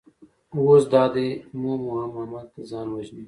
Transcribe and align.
اوس 0.65 0.83
دا 0.93 1.03
دی 1.13 1.27
مومو 1.61 1.91
هم 2.01 2.11
هملته 2.19 2.59
ځان 2.71 2.87
وژني. 2.89 3.19